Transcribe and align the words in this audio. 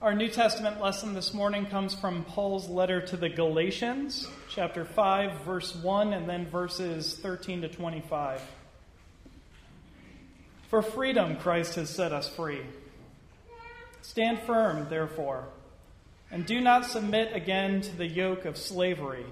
Our 0.00 0.14
New 0.14 0.28
Testament 0.28 0.80
lesson 0.80 1.14
this 1.14 1.34
morning 1.34 1.66
comes 1.66 1.92
from 1.92 2.22
Paul's 2.22 2.68
letter 2.68 3.00
to 3.00 3.16
the 3.16 3.28
Galatians, 3.28 4.28
chapter 4.48 4.84
5, 4.84 5.40
verse 5.40 5.74
1, 5.74 6.12
and 6.12 6.28
then 6.28 6.46
verses 6.46 7.16
13 7.16 7.62
to 7.62 7.68
25. 7.68 8.40
For 10.70 10.82
freedom, 10.82 11.34
Christ 11.38 11.74
has 11.74 11.90
set 11.90 12.12
us 12.12 12.28
free. 12.28 12.60
Stand 14.00 14.38
firm, 14.42 14.86
therefore, 14.88 15.48
and 16.30 16.46
do 16.46 16.60
not 16.60 16.86
submit 16.86 17.34
again 17.34 17.80
to 17.80 17.96
the 17.96 18.06
yoke 18.06 18.44
of 18.44 18.56
slavery. 18.56 19.26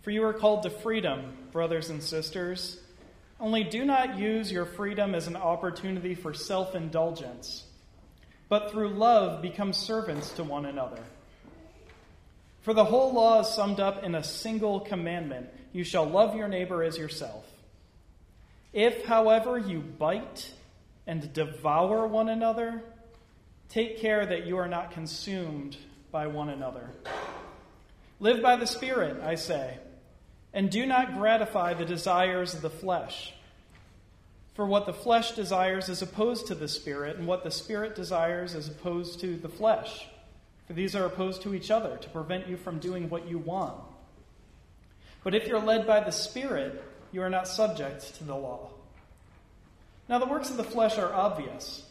For 0.00 0.12
you 0.12 0.24
are 0.24 0.32
called 0.32 0.62
to 0.62 0.70
freedom, 0.70 1.36
brothers 1.52 1.90
and 1.90 2.02
sisters. 2.02 2.80
Only 3.38 3.64
do 3.64 3.84
not 3.84 4.18
use 4.18 4.50
your 4.50 4.64
freedom 4.64 5.14
as 5.14 5.26
an 5.26 5.36
opportunity 5.36 6.14
for 6.14 6.32
self 6.32 6.74
indulgence 6.74 7.66
but 8.52 8.70
through 8.70 8.90
love 8.90 9.40
become 9.40 9.72
servants 9.72 10.30
to 10.32 10.44
one 10.44 10.66
another. 10.66 11.02
For 12.60 12.74
the 12.74 12.84
whole 12.84 13.14
law 13.14 13.40
is 13.40 13.48
summed 13.48 13.80
up 13.80 14.04
in 14.04 14.14
a 14.14 14.22
single 14.22 14.80
commandment 14.80 15.48
you 15.72 15.84
shall 15.84 16.04
love 16.04 16.36
your 16.36 16.48
neighbor 16.48 16.82
as 16.82 16.98
yourself. 16.98 17.46
If, 18.74 19.06
however, 19.06 19.56
you 19.56 19.78
bite 19.78 20.52
and 21.06 21.32
devour 21.32 22.06
one 22.06 22.28
another, 22.28 22.82
take 23.70 24.00
care 24.00 24.26
that 24.26 24.46
you 24.46 24.58
are 24.58 24.68
not 24.68 24.90
consumed 24.90 25.78
by 26.10 26.26
one 26.26 26.50
another. 26.50 26.90
Live 28.20 28.42
by 28.42 28.56
the 28.56 28.66
Spirit, 28.66 29.22
I 29.22 29.36
say, 29.36 29.78
and 30.52 30.70
do 30.70 30.84
not 30.84 31.14
gratify 31.14 31.72
the 31.72 31.86
desires 31.86 32.52
of 32.52 32.60
the 32.60 32.68
flesh. 32.68 33.32
For 34.54 34.66
what 34.66 34.84
the 34.84 34.92
flesh 34.92 35.32
desires 35.32 35.88
is 35.88 36.02
opposed 36.02 36.48
to 36.48 36.54
the 36.54 36.68
Spirit, 36.68 37.16
and 37.16 37.26
what 37.26 37.42
the 37.42 37.50
Spirit 37.50 37.94
desires 37.96 38.54
is 38.54 38.68
opposed 38.68 39.20
to 39.20 39.36
the 39.36 39.48
flesh. 39.48 40.06
For 40.66 40.74
these 40.74 40.94
are 40.94 41.06
opposed 41.06 41.42
to 41.42 41.54
each 41.54 41.70
other 41.70 41.96
to 41.96 42.08
prevent 42.10 42.48
you 42.48 42.56
from 42.56 42.78
doing 42.78 43.08
what 43.08 43.26
you 43.26 43.38
want. 43.38 43.80
But 45.24 45.34
if 45.34 45.46
you're 45.46 45.60
led 45.60 45.86
by 45.86 46.00
the 46.00 46.10
Spirit, 46.10 46.84
you 47.12 47.22
are 47.22 47.30
not 47.30 47.48
subject 47.48 48.16
to 48.16 48.24
the 48.24 48.34
law. 48.34 48.70
Now, 50.08 50.18
the 50.18 50.26
works 50.26 50.50
of 50.50 50.58
the 50.58 50.64
flesh 50.64 50.98
are 50.98 51.12
obvious 51.12 51.86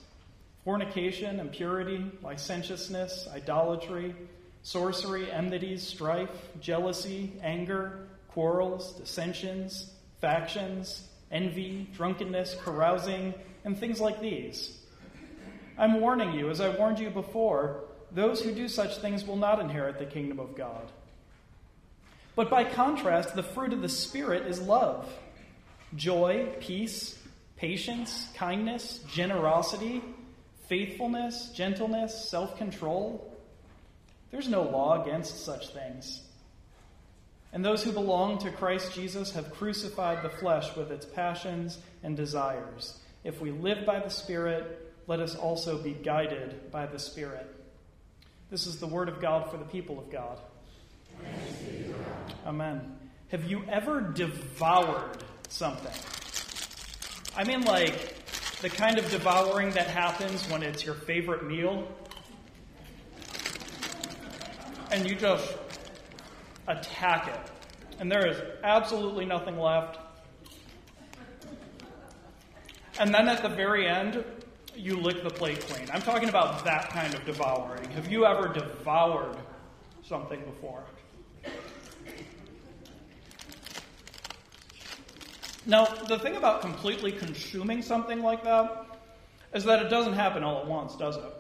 fornication, 0.64 1.40
impurity, 1.40 2.12
licentiousness, 2.22 3.28
idolatry, 3.34 4.16
sorcery, 4.62 5.32
enmities, 5.32 5.82
strife, 5.82 6.30
jealousy, 6.60 7.34
anger, 7.42 8.08
quarrels, 8.28 8.94
dissensions, 8.94 9.92
factions 10.20 11.08
envy, 11.32 11.88
drunkenness, 11.94 12.58
carousing, 12.62 13.34
and 13.64 13.78
things 13.78 14.00
like 14.00 14.22
these. 14.22 14.78
I'm 15.78 16.02
warning 16.02 16.34
you, 16.34 16.50
as 16.50 16.62
I 16.62 16.70
warned 16.70 17.00
you 17.00 17.10
before, 17.10 17.84
those 18.12 18.42
who 18.42 18.54
do 18.54 18.68
such 18.68 18.98
things 18.98 19.26
will 19.26 19.38
not 19.38 19.60
inherit 19.60 19.98
the 19.98 20.06
kingdom 20.06 20.40
of 20.40 20.56
God. 20.56 20.92
But 22.36 22.50
by 22.50 22.64
contrast, 22.64 23.36
the 23.36 23.44
fruit 23.44 23.74
of 23.74 23.82
the 23.82 23.90
Spirit 23.90 24.48
is 24.48 24.62
love, 24.62 25.12
joy, 25.96 26.48
peace, 26.60 27.18
patience, 27.58 28.28
kindness, 28.36 29.00
generosity, 29.12 30.02
faithfulness, 30.68 31.50
gentleness, 31.54 32.30
self 32.30 32.58
control. 32.58 33.28
There's 34.32 34.48
no 34.48 34.64
law 34.64 35.04
against 35.04 35.46
such 35.46 35.70
things. 35.70 36.22
And 37.54 37.66
those 37.66 37.84
who 37.84 37.92
belong 37.92 38.38
to 38.40 38.52
Christ 38.52 38.94
Jesus 38.94 39.32
have 39.34 39.52
crucified 39.52 40.24
the 40.24 40.30
flesh 40.30 40.76
with 40.76 40.92
its 40.92 41.06
passions 41.06 41.78
and 42.02 42.16
desires. 42.16 43.00
If 43.24 43.42
we 43.42 43.52
live 43.52 43.86
by 43.86 44.00
the 44.00 44.10
Spirit, 44.10 44.94
let 45.08 45.20
us 45.20 45.36
also 45.36 45.78
be 45.78 45.92
guided 45.92 46.72
by 46.72 46.86
the 46.86 47.00
Spirit. 47.00 47.48
This 48.50 48.68
is 48.68 48.80
the 48.80 48.88
word 48.88 49.10
of 49.10 49.22
God 49.22 49.52
for 49.52 49.58
the 49.58 49.66
people 49.66 50.00
of 50.00 50.10
God. 50.10 50.40
Amen. 52.46 52.98
Have 53.30 53.46
you 53.46 53.64
ever 53.70 54.02
devoured 54.02 55.24
something? 55.50 55.94
I 57.36 57.44
mean, 57.44 57.62
like 57.62 58.16
the 58.62 58.70
kind 58.70 58.98
of 58.98 59.10
devouring 59.10 59.72
that 59.72 59.88
happens 59.88 60.48
when 60.50 60.64
it's 60.64 60.86
your 60.86 60.96
favorite 60.96 61.46
meal 61.46 61.88
and 64.92 65.08
you 65.08 65.16
just 65.16 65.54
attack 66.68 67.28
it. 67.28 67.52
And 68.00 68.12
there 68.12 68.28
is 68.28 68.38
absolutely 68.64 69.26
nothing 69.26 69.58
left. 69.58 70.00
And 73.00 73.14
then 73.14 73.28
at 73.28 73.42
the 73.42 73.50
very 73.50 73.88
end, 73.88 74.24
you 74.76 74.98
lick 74.98 75.24
the 75.24 75.30
plate 75.30 75.60
clean. 75.62 75.88
I'm 75.94 76.02
talking 76.02 76.30
about 76.30 76.64
that 76.66 76.90
kind 76.90 77.14
of 77.14 77.26
devouring. 77.26 77.90
Have 77.92 78.12
you 78.12 78.26
ever 78.26 78.48
devoured 78.54 79.38
something 80.04 80.40
before? 80.42 80.84
Now, 85.66 85.86
the 85.86 86.18
thing 86.18 86.36
about 86.38 86.62
completely 86.62 87.12
consuming 87.12 87.82
something 87.84 88.22
like 88.22 88.44
that 88.44 88.88
is 89.54 89.64
that 89.66 89.86
it 89.86 89.90
doesn't 89.90 90.14
happen 90.14 90.44
all 90.44 90.62
at 90.62 90.68
once, 90.68 90.96
does 90.96 91.18
it? 91.18 91.34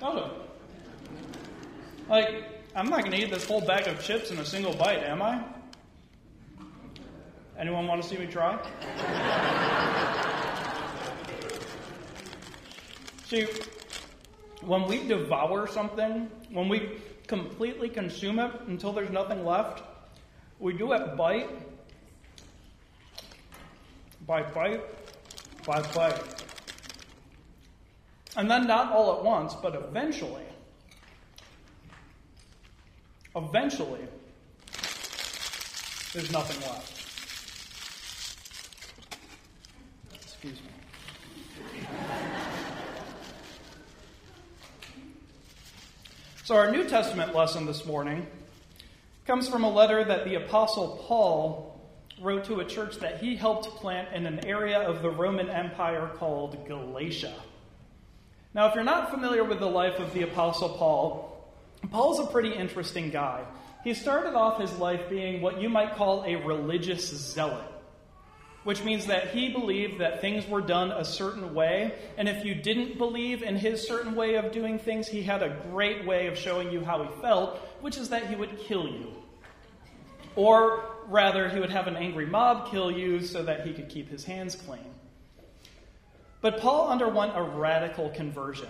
Does 0.00 0.16
it? 0.16 0.32
Like, 2.08 2.59
I'm 2.74 2.88
not 2.88 3.00
going 3.00 3.10
to 3.10 3.18
eat 3.18 3.30
this 3.30 3.46
whole 3.46 3.60
bag 3.60 3.88
of 3.88 4.00
chips 4.00 4.30
in 4.30 4.38
a 4.38 4.44
single 4.44 4.72
bite, 4.72 5.02
am 5.02 5.20
I? 5.22 5.42
Anyone 7.58 7.88
want 7.88 8.00
to 8.00 8.08
see 8.08 8.16
me 8.16 8.26
try? 8.26 8.56
see, 13.26 13.48
when 14.60 14.86
we 14.86 15.04
devour 15.08 15.66
something, 15.66 16.30
when 16.52 16.68
we 16.68 17.00
completely 17.26 17.88
consume 17.88 18.38
it 18.38 18.52
until 18.68 18.92
there's 18.92 19.10
nothing 19.10 19.44
left, 19.44 19.82
we 20.60 20.72
do 20.72 20.92
it 20.92 21.16
bite 21.16 21.50
by 24.28 24.42
bite 24.42 24.84
by 25.66 25.82
bite. 25.92 26.44
And 28.36 28.48
then 28.48 28.68
not 28.68 28.92
all 28.92 29.18
at 29.18 29.24
once, 29.24 29.56
but 29.56 29.74
eventually 29.74 30.44
Eventually, 33.36 34.00
there's 36.12 36.32
nothing 36.32 36.60
left. 36.68 37.00
Excuse 40.14 40.60
me. 40.60 40.70
So, 46.42 46.56
our 46.56 46.72
New 46.72 46.88
Testament 46.88 47.32
lesson 47.32 47.66
this 47.66 47.86
morning 47.86 48.26
comes 49.24 49.48
from 49.48 49.62
a 49.62 49.70
letter 49.70 50.02
that 50.02 50.24
the 50.24 50.34
Apostle 50.34 51.04
Paul 51.06 51.80
wrote 52.20 52.44
to 52.46 52.58
a 52.58 52.64
church 52.64 52.96
that 52.96 53.20
he 53.20 53.36
helped 53.36 53.68
plant 53.76 54.12
in 54.12 54.26
an 54.26 54.44
area 54.44 54.80
of 54.80 55.02
the 55.02 55.10
Roman 55.10 55.48
Empire 55.48 56.10
called 56.16 56.66
Galatia. 56.66 57.34
Now, 58.52 58.66
if 58.66 58.74
you're 58.74 58.82
not 58.82 59.12
familiar 59.12 59.44
with 59.44 59.60
the 59.60 59.70
life 59.70 60.00
of 60.00 60.12
the 60.12 60.22
Apostle 60.22 60.70
Paul, 60.70 61.29
Paul's 61.90 62.20
a 62.20 62.26
pretty 62.26 62.52
interesting 62.52 63.10
guy. 63.10 63.44
He 63.82 63.94
started 63.94 64.34
off 64.34 64.60
his 64.60 64.72
life 64.78 65.08
being 65.08 65.40
what 65.40 65.60
you 65.60 65.68
might 65.68 65.96
call 65.96 66.24
a 66.24 66.36
religious 66.36 67.08
zealot, 67.08 67.64
which 68.64 68.84
means 68.84 69.06
that 69.06 69.30
he 69.30 69.48
believed 69.48 70.00
that 70.00 70.20
things 70.20 70.46
were 70.46 70.60
done 70.60 70.92
a 70.92 71.04
certain 71.04 71.54
way, 71.54 71.94
and 72.18 72.28
if 72.28 72.44
you 72.44 72.54
didn't 72.54 72.98
believe 72.98 73.42
in 73.42 73.56
his 73.56 73.86
certain 73.86 74.14
way 74.14 74.34
of 74.34 74.52
doing 74.52 74.78
things, 74.78 75.08
he 75.08 75.22
had 75.22 75.42
a 75.42 75.56
great 75.70 76.06
way 76.06 76.26
of 76.26 76.36
showing 76.36 76.70
you 76.70 76.84
how 76.84 77.02
he 77.02 77.22
felt, 77.22 77.56
which 77.80 77.96
is 77.96 78.10
that 78.10 78.28
he 78.28 78.36
would 78.36 78.58
kill 78.58 78.86
you. 78.86 79.14
Or 80.36 80.84
rather, 81.06 81.48
he 81.48 81.58
would 81.58 81.70
have 81.70 81.86
an 81.86 81.96
angry 81.96 82.26
mob 82.26 82.70
kill 82.70 82.90
you 82.90 83.22
so 83.22 83.42
that 83.42 83.66
he 83.66 83.72
could 83.72 83.88
keep 83.88 84.10
his 84.10 84.24
hands 84.24 84.54
clean. 84.54 84.94
But 86.40 86.60
Paul 86.60 86.88
underwent 86.88 87.32
a 87.34 87.42
radical 87.42 88.10
conversion. 88.10 88.68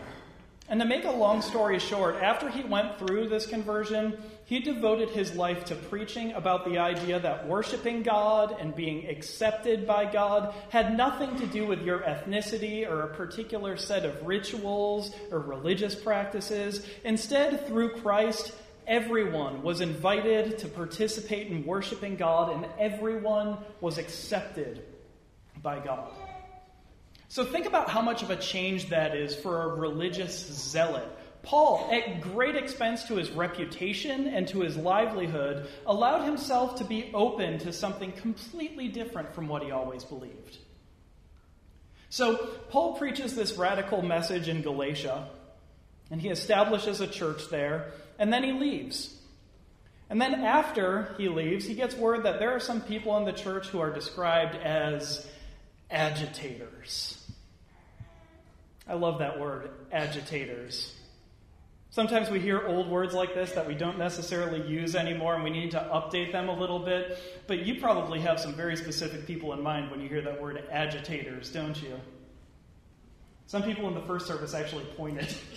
And 0.70 0.78
to 0.80 0.86
make 0.86 1.04
a 1.04 1.10
long 1.10 1.42
story 1.42 1.80
short, 1.80 2.22
after 2.22 2.48
he 2.48 2.62
went 2.62 2.96
through 2.96 3.28
this 3.28 3.44
conversion, 3.44 4.16
he 4.44 4.60
devoted 4.60 5.10
his 5.10 5.34
life 5.34 5.64
to 5.64 5.74
preaching 5.74 6.30
about 6.32 6.64
the 6.64 6.78
idea 6.78 7.18
that 7.18 7.48
worshiping 7.48 8.04
God 8.04 8.56
and 8.60 8.72
being 8.72 9.08
accepted 9.08 9.84
by 9.84 10.04
God 10.10 10.54
had 10.68 10.96
nothing 10.96 11.36
to 11.40 11.46
do 11.46 11.66
with 11.66 11.82
your 11.82 11.98
ethnicity 11.98 12.88
or 12.88 13.02
a 13.02 13.14
particular 13.16 13.76
set 13.76 14.04
of 14.04 14.24
rituals 14.24 15.12
or 15.32 15.40
religious 15.40 15.96
practices. 15.96 16.86
Instead, 17.02 17.66
through 17.66 17.96
Christ, 17.96 18.52
everyone 18.86 19.62
was 19.62 19.80
invited 19.80 20.58
to 20.58 20.68
participate 20.68 21.48
in 21.48 21.66
worshiping 21.66 22.14
God 22.14 22.54
and 22.54 22.66
everyone 22.78 23.58
was 23.80 23.98
accepted 23.98 24.84
by 25.60 25.80
God. 25.80 26.12
So 27.30 27.44
think 27.44 27.66
about 27.66 27.88
how 27.88 28.02
much 28.02 28.24
of 28.24 28.30
a 28.30 28.36
change 28.36 28.88
that 28.88 29.16
is 29.16 29.36
for 29.36 29.62
a 29.62 29.76
religious 29.76 30.36
zealot. 30.36 31.06
Paul, 31.44 31.88
at 31.92 32.22
great 32.22 32.56
expense 32.56 33.04
to 33.04 33.14
his 33.14 33.30
reputation 33.30 34.26
and 34.26 34.48
to 34.48 34.62
his 34.62 34.76
livelihood, 34.76 35.68
allowed 35.86 36.24
himself 36.24 36.78
to 36.78 36.84
be 36.84 37.08
open 37.14 37.58
to 37.60 37.72
something 37.72 38.10
completely 38.10 38.88
different 38.88 39.32
from 39.32 39.46
what 39.46 39.62
he 39.62 39.70
always 39.70 40.02
believed. 40.02 40.58
So, 42.08 42.36
Paul 42.70 42.94
preaches 42.94 43.36
this 43.36 43.52
radical 43.52 44.02
message 44.02 44.48
in 44.48 44.62
Galatia, 44.62 45.28
and 46.10 46.20
he 46.20 46.30
establishes 46.30 47.00
a 47.00 47.06
church 47.06 47.48
there, 47.48 47.92
and 48.18 48.32
then 48.32 48.42
he 48.42 48.50
leaves. 48.50 49.16
And 50.10 50.20
then 50.20 50.34
after 50.34 51.14
he 51.16 51.28
leaves, 51.28 51.64
he 51.64 51.74
gets 51.74 51.94
word 51.94 52.24
that 52.24 52.40
there 52.40 52.50
are 52.50 52.60
some 52.60 52.80
people 52.80 53.16
in 53.18 53.24
the 53.24 53.32
church 53.32 53.68
who 53.68 53.78
are 53.78 53.94
described 53.94 54.56
as 54.56 55.24
agitators. 55.88 57.19
I 58.86 58.94
love 58.94 59.18
that 59.18 59.38
word, 59.38 59.70
agitators. 59.92 60.94
Sometimes 61.92 62.30
we 62.30 62.38
hear 62.38 62.66
old 62.66 62.88
words 62.88 63.14
like 63.14 63.34
this 63.34 63.50
that 63.52 63.66
we 63.66 63.74
don't 63.74 63.98
necessarily 63.98 64.66
use 64.68 64.94
anymore 64.94 65.34
and 65.34 65.42
we 65.42 65.50
need 65.50 65.72
to 65.72 65.80
update 65.92 66.30
them 66.30 66.48
a 66.48 66.56
little 66.56 66.78
bit. 66.78 67.18
But 67.48 67.66
you 67.66 67.80
probably 67.80 68.20
have 68.20 68.38
some 68.38 68.54
very 68.54 68.76
specific 68.76 69.26
people 69.26 69.52
in 69.52 69.62
mind 69.62 69.90
when 69.90 70.00
you 70.00 70.08
hear 70.08 70.22
that 70.22 70.40
word 70.40 70.62
agitators, 70.70 71.50
don't 71.50 71.80
you? 71.82 72.00
Some 73.46 73.64
people 73.64 73.88
in 73.88 73.94
the 73.94 74.02
first 74.02 74.28
service 74.28 74.54
actually 74.54 74.84
pointed. 74.96 75.34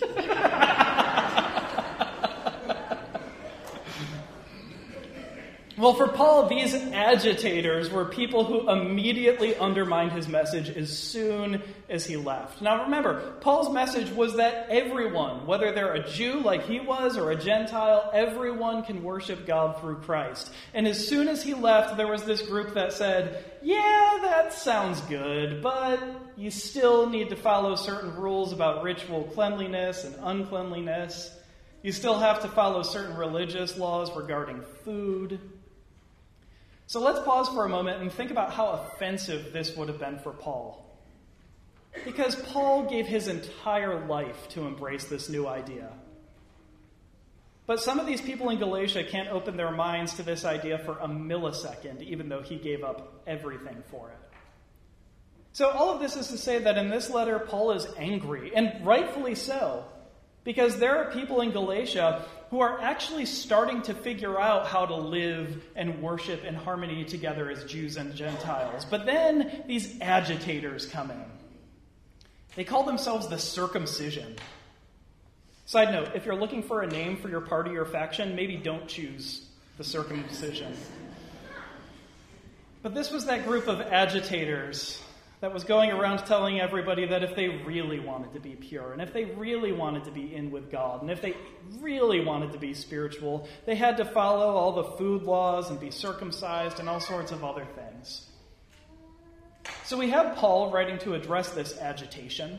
Well, 5.84 5.92
for 5.92 6.08
Paul, 6.08 6.48
these 6.48 6.74
agitators 6.74 7.90
were 7.90 8.06
people 8.06 8.42
who 8.42 8.70
immediately 8.70 9.54
undermined 9.54 10.12
his 10.12 10.26
message 10.26 10.70
as 10.70 10.98
soon 10.98 11.62
as 11.90 12.06
he 12.06 12.16
left. 12.16 12.62
Now, 12.62 12.84
remember, 12.84 13.34
Paul's 13.42 13.70
message 13.70 14.10
was 14.10 14.36
that 14.36 14.68
everyone, 14.70 15.44
whether 15.46 15.72
they're 15.72 15.92
a 15.92 16.08
Jew 16.08 16.40
like 16.40 16.64
he 16.64 16.80
was 16.80 17.18
or 17.18 17.32
a 17.32 17.36
Gentile, 17.36 18.10
everyone 18.14 18.82
can 18.84 19.02
worship 19.02 19.46
God 19.46 19.78
through 19.78 19.96
Christ. 19.96 20.50
And 20.72 20.88
as 20.88 21.06
soon 21.06 21.28
as 21.28 21.42
he 21.42 21.52
left, 21.52 21.98
there 21.98 22.08
was 22.08 22.24
this 22.24 22.40
group 22.40 22.72
that 22.72 22.94
said, 22.94 23.44
Yeah, 23.60 24.20
that 24.22 24.54
sounds 24.54 25.02
good, 25.02 25.60
but 25.60 26.02
you 26.34 26.50
still 26.50 27.10
need 27.10 27.28
to 27.28 27.36
follow 27.36 27.74
certain 27.74 28.14
rules 28.14 28.54
about 28.54 28.82
ritual 28.82 29.24
cleanliness 29.34 30.04
and 30.04 30.16
uncleanliness. 30.22 31.30
You 31.82 31.92
still 31.92 32.18
have 32.18 32.40
to 32.40 32.48
follow 32.48 32.82
certain 32.82 33.18
religious 33.18 33.76
laws 33.76 34.16
regarding 34.16 34.62
food. 34.82 35.38
So 36.86 37.00
let's 37.00 37.20
pause 37.20 37.48
for 37.48 37.64
a 37.64 37.68
moment 37.68 38.02
and 38.02 38.12
think 38.12 38.30
about 38.30 38.52
how 38.52 38.66
offensive 38.68 39.52
this 39.52 39.74
would 39.76 39.88
have 39.88 39.98
been 39.98 40.18
for 40.18 40.32
Paul. 40.32 40.80
Because 42.04 42.34
Paul 42.34 42.88
gave 42.90 43.06
his 43.06 43.28
entire 43.28 44.06
life 44.06 44.48
to 44.50 44.66
embrace 44.66 45.04
this 45.04 45.28
new 45.28 45.46
idea. 45.46 45.90
But 47.66 47.80
some 47.80 47.98
of 47.98 48.06
these 48.06 48.20
people 48.20 48.50
in 48.50 48.58
Galatia 48.58 49.04
can't 49.04 49.30
open 49.30 49.56
their 49.56 49.70
minds 49.70 50.14
to 50.14 50.22
this 50.22 50.44
idea 50.44 50.78
for 50.78 50.98
a 50.98 51.08
millisecond, 51.08 52.02
even 52.02 52.28
though 52.28 52.42
he 52.42 52.56
gave 52.56 52.84
up 52.84 53.22
everything 53.26 53.82
for 53.90 54.10
it. 54.10 54.18
So, 55.52 55.70
all 55.70 55.94
of 55.94 56.00
this 56.00 56.16
is 56.16 56.28
to 56.28 56.36
say 56.36 56.58
that 56.58 56.76
in 56.76 56.90
this 56.90 57.08
letter, 57.08 57.38
Paul 57.38 57.70
is 57.72 57.86
angry, 57.96 58.52
and 58.54 58.84
rightfully 58.84 59.36
so, 59.36 59.84
because 60.44 60.78
there 60.78 60.98
are 60.98 61.10
people 61.10 61.40
in 61.40 61.50
Galatia 61.50 62.24
who 62.50 62.60
are 62.60 62.80
actually 62.80 63.26
starting 63.26 63.82
to 63.82 63.94
figure 63.94 64.38
out 64.38 64.66
how 64.66 64.86
to 64.86 64.94
live 64.94 65.64
and 65.74 66.00
worship 66.00 66.44
in 66.44 66.54
harmony 66.54 67.04
together 67.04 67.50
as 67.50 67.64
Jews 67.64 67.96
and 67.96 68.14
Gentiles. 68.14 68.84
But 68.84 69.06
then 69.06 69.64
these 69.66 70.00
agitators 70.00 70.86
come 70.86 71.10
in. 71.10 71.24
They 72.54 72.64
call 72.64 72.84
themselves 72.84 73.28
the 73.28 73.38
circumcision. 73.38 74.36
Side 75.66 75.92
note 75.92 76.10
if 76.14 76.26
you're 76.26 76.36
looking 76.36 76.62
for 76.62 76.82
a 76.82 76.86
name 76.86 77.16
for 77.16 77.28
your 77.28 77.40
party 77.40 77.74
or 77.76 77.86
faction, 77.86 78.36
maybe 78.36 78.56
don't 78.56 78.86
choose 78.86 79.48
the 79.78 79.84
circumcision. 79.84 80.76
But 82.82 82.94
this 82.94 83.10
was 83.10 83.24
that 83.24 83.46
group 83.46 83.66
of 83.66 83.80
agitators 83.80 85.02
that 85.44 85.52
was 85.52 85.64
going 85.64 85.90
around 85.90 86.20
telling 86.20 86.58
everybody 86.58 87.04
that 87.04 87.22
if 87.22 87.36
they 87.36 87.48
really 87.48 88.00
wanted 88.00 88.32
to 88.32 88.40
be 88.40 88.56
pure, 88.56 88.94
and 88.94 89.02
if 89.02 89.12
they 89.12 89.26
really 89.26 89.72
wanted 89.72 90.02
to 90.04 90.10
be 90.10 90.34
in 90.34 90.50
with 90.50 90.70
God, 90.70 91.02
and 91.02 91.10
if 91.10 91.20
they 91.20 91.36
really 91.80 92.24
wanted 92.24 92.52
to 92.52 92.58
be 92.58 92.72
spiritual, 92.72 93.46
they 93.66 93.74
had 93.74 93.98
to 93.98 94.06
follow 94.06 94.56
all 94.56 94.72
the 94.72 94.84
food 94.96 95.22
laws 95.24 95.68
and 95.68 95.78
be 95.78 95.90
circumcised 95.90 96.80
and 96.80 96.88
all 96.88 96.98
sorts 96.98 97.30
of 97.30 97.44
other 97.44 97.66
things. 97.76 98.26
So 99.84 99.98
we 99.98 100.08
have 100.08 100.34
Paul 100.36 100.70
writing 100.70 100.98
to 101.00 101.12
address 101.12 101.50
this 101.50 101.78
agitation. 101.78 102.58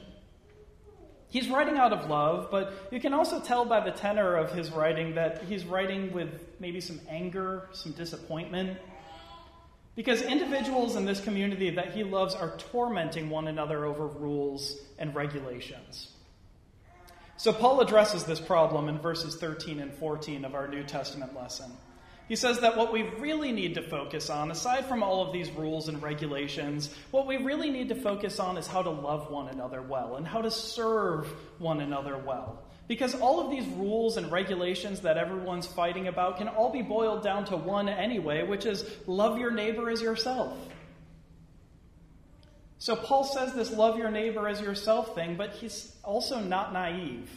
He's 1.29 1.49
writing 1.49 1.77
out 1.77 1.91
of 1.91 2.07
love, 2.07 2.49
but 2.51 2.71
you 2.91 2.99
can 2.99 3.15
also 3.15 3.39
tell 3.39 3.65
by 3.65 3.79
the 3.79 3.93
tenor 3.97 4.35
of 4.35 4.51
his 4.51 4.69
writing 4.69 5.15
that 5.15 5.45
he's 5.45 5.65
writing 5.65 6.13
with 6.13 6.29
maybe 6.59 6.81
some 6.81 7.01
anger, 7.09 7.67
some 7.71 7.93
disappointment, 7.93 8.77
because 9.95 10.21
individuals 10.21 10.95
in 10.95 11.05
this 11.05 11.21
community 11.21 11.69
that 11.71 11.93
he 11.93 12.03
loves 12.03 12.35
are 12.35 12.57
tormenting 12.57 13.29
one 13.29 13.47
another 13.47 13.85
over 13.85 14.07
rules 14.07 14.77
and 14.99 15.15
regulations. 15.15 16.11
So, 17.37 17.51
Paul 17.51 17.81
addresses 17.81 18.23
this 18.23 18.39
problem 18.39 18.87
in 18.87 18.99
verses 18.99 19.35
13 19.35 19.79
and 19.79 19.93
14 19.93 20.45
of 20.45 20.55
our 20.55 20.67
New 20.67 20.83
Testament 20.83 21.35
lesson. 21.35 21.71
He 22.27 22.35
says 22.35 22.61
that 22.61 22.75
what 22.75 22.91
we 22.91 23.03
really 23.03 23.51
need 23.51 23.75
to 23.75 23.83
focus 23.83 24.29
on, 24.29 24.49
aside 24.49 24.85
from 24.85 25.03
all 25.03 25.21
of 25.21 25.31
these 25.31 25.51
rules 25.51 25.89
and 25.89 26.01
regulations, 26.01 26.89
what 27.11 27.27
we 27.27 27.37
really 27.37 27.69
need 27.69 27.89
to 27.89 27.95
focus 27.95 28.39
on 28.39 28.57
is 28.57 28.65
how 28.65 28.81
to 28.81 28.89
love 28.89 29.29
one 29.29 29.49
another 29.49 29.81
well 29.81 30.15
and 30.15 30.25
how 30.25 30.41
to 30.41 30.49
serve 30.49 31.27
one 31.59 31.81
another 31.81 32.17
well. 32.17 32.64
Because 32.87 33.15
all 33.15 33.39
of 33.39 33.49
these 33.49 33.65
rules 33.65 34.17
and 34.17 34.31
regulations 34.31 35.01
that 35.01 35.17
everyone's 35.17 35.65
fighting 35.65 36.07
about 36.07 36.37
can 36.37 36.47
all 36.47 36.71
be 36.71 36.83
boiled 36.83 37.23
down 37.23 37.45
to 37.45 37.57
one 37.57 37.89
anyway, 37.89 38.43
which 38.43 38.65
is 38.65 38.85
love 39.07 39.39
your 39.39 39.51
neighbor 39.51 39.89
as 39.89 40.01
yourself. 40.01 40.55
So 42.77 42.95
Paul 42.95 43.23
says 43.23 43.53
this 43.53 43.71
love 43.71 43.97
your 43.97 44.11
neighbor 44.11 44.47
as 44.47 44.61
yourself 44.61 45.15
thing, 45.15 45.35
but 45.35 45.53
he's 45.53 45.91
also 46.03 46.39
not 46.39 46.73
naive. 46.73 47.29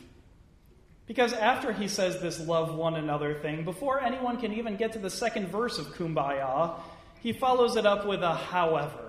Because 1.07 1.33
after 1.33 1.73
he 1.73 1.89
says 1.89 2.21
this 2.21 2.39
love 2.39 2.75
one 2.75 2.95
another 2.95 3.41
thing, 3.41 3.65
before 3.65 4.03
anyone 4.03 4.39
can 4.39 4.53
even 4.53 4.77
get 4.77 4.93
to 4.93 4.99
the 4.99 5.09
second 5.09 5.49
verse 5.49 5.79
of 5.79 5.87
Kumbaya, 5.95 6.79
he 7.21 7.33
follows 7.33 7.77
it 7.77 7.87
up 7.87 8.07
with 8.07 8.23
a 8.23 8.35
however. 8.35 9.08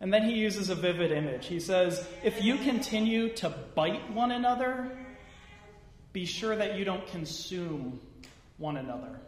And 0.00 0.12
then 0.12 0.24
he 0.24 0.34
uses 0.34 0.68
a 0.68 0.74
vivid 0.74 1.10
image. 1.10 1.46
He 1.46 1.60
says, 1.60 2.06
If 2.22 2.42
you 2.42 2.56
continue 2.58 3.32
to 3.36 3.50
bite 3.74 4.12
one 4.12 4.30
another, 4.30 4.90
be 6.12 6.26
sure 6.26 6.54
that 6.54 6.76
you 6.76 6.84
don't 6.84 7.06
consume 7.08 8.00
one 8.58 8.76
another. 8.76 9.20